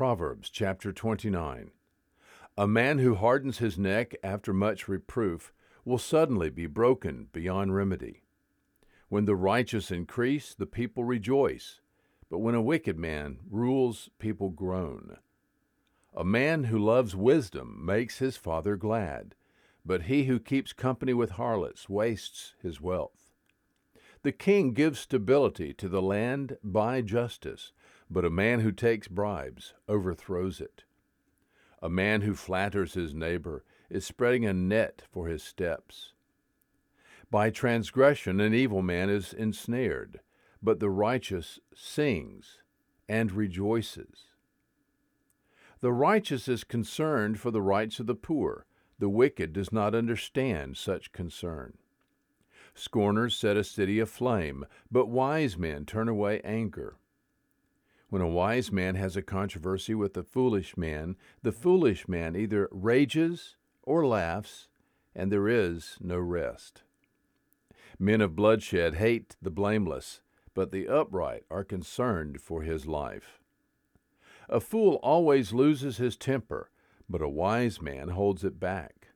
[0.00, 1.72] Proverbs chapter 29.
[2.56, 5.52] A man who hardens his neck after much reproof
[5.84, 8.22] will suddenly be broken beyond remedy.
[9.10, 11.82] When the righteous increase, the people rejoice,
[12.30, 15.18] but when a wicked man rules, people groan.
[16.16, 19.34] A man who loves wisdom makes his father glad,
[19.84, 23.34] but he who keeps company with harlots wastes his wealth.
[24.22, 27.72] The king gives stability to the land by justice,
[28.10, 30.84] but a man who takes bribes overthrows it.
[31.80, 36.12] A man who flatters his neighbor is spreading a net for his steps.
[37.30, 40.20] By transgression, an evil man is ensnared,
[40.60, 42.58] but the righteous sings
[43.08, 44.26] and rejoices.
[45.80, 48.66] The righteous is concerned for the rights of the poor.
[48.98, 51.78] The wicked does not understand such concern.
[52.74, 56.96] Scorners set a city aflame, but wise men turn away anger.
[58.10, 62.68] When a wise man has a controversy with a foolish man, the foolish man either
[62.72, 64.66] rages or laughs,
[65.14, 66.82] and there is no rest.
[68.00, 70.22] Men of bloodshed hate the blameless,
[70.54, 73.38] but the upright are concerned for his life.
[74.48, 76.72] A fool always loses his temper,
[77.08, 79.10] but a wise man holds it back.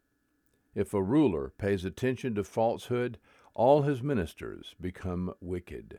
[0.73, 3.19] If a ruler pays attention to falsehood,
[3.55, 5.99] all his ministers become wicked.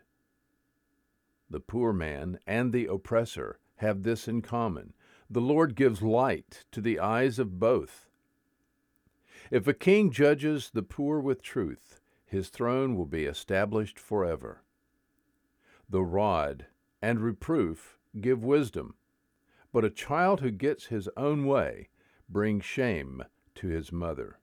[1.49, 4.93] The poor man and the oppressor have this in common.
[5.29, 8.07] The Lord gives light to the eyes of both.
[9.51, 14.63] If a king judges the poor with truth, his throne will be established forever.
[15.89, 16.65] The rod
[17.01, 18.95] and reproof give wisdom,
[19.71, 21.89] but a child who gets his own way
[22.27, 23.23] brings shame
[23.55, 24.39] to his mother.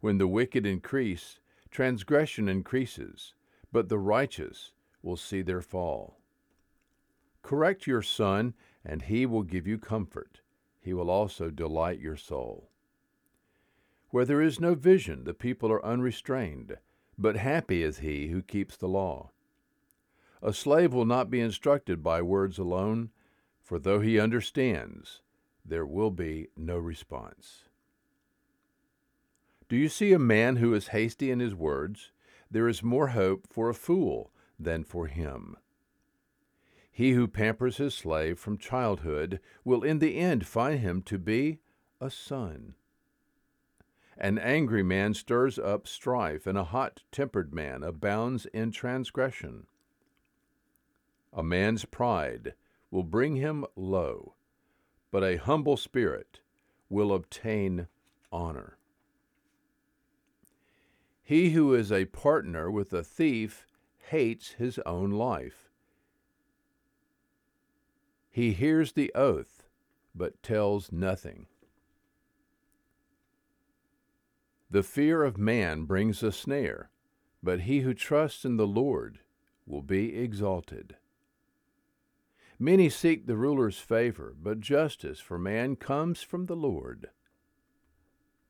[0.00, 3.34] When the wicked increase, transgression increases,
[3.72, 4.72] but the righteous
[5.02, 6.18] will see their fall.
[7.42, 10.40] Correct your son, and he will give you comfort.
[10.80, 12.70] He will also delight your soul.
[14.10, 16.76] Where there is no vision, the people are unrestrained,
[17.16, 19.30] but happy is he who keeps the law.
[20.42, 23.10] A slave will not be instructed by words alone,
[23.60, 25.22] for though he understands,
[25.64, 27.68] there will be no response.
[29.68, 32.10] Do you see a man who is hasty in his words?
[32.50, 34.31] There is more hope for a fool
[34.64, 35.56] than for him.
[36.90, 41.60] He who pampers his slave from childhood will in the end find him to be
[42.00, 42.74] a son.
[44.18, 49.66] An angry man stirs up strife, and a hot tempered man abounds in transgression.
[51.32, 52.54] A man's pride
[52.90, 54.34] will bring him low,
[55.10, 56.40] but a humble spirit
[56.90, 57.88] will obtain
[58.30, 58.76] honor.
[61.22, 63.66] He who is a partner with a thief
[64.10, 65.70] hates his own life.
[68.30, 69.64] He hears the oath,
[70.14, 71.46] but tells nothing.
[74.70, 76.90] The fear of man brings a snare,
[77.42, 79.18] but he who trusts in the Lord
[79.66, 80.96] will be exalted.
[82.58, 87.10] Many seek the ruler's favor, but justice for man comes from the Lord.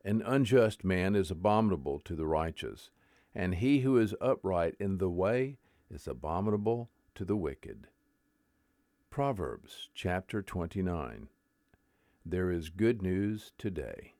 [0.04, 2.90] An unjust man is abominable to the righteous
[3.34, 5.58] and he who is upright in the way
[5.90, 7.88] is abominable to the wicked.
[9.10, 11.28] Proverbs chapter 29.
[12.24, 14.14] There is good news today.